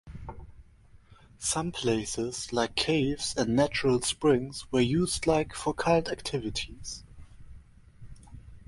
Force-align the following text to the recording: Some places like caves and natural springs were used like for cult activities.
Some 1.37 1.71
places 1.71 2.51
like 2.51 2.73
caves 2.75 3.35
and 3.37 3.55
natural 3.55 4.01
springs 4.01 4.65
were 4.71 4.79
used 4.81 5.27
like 5.27 5.53
for 5.53 5.75
cult 5.75 6.09
activities. 6.09 7.03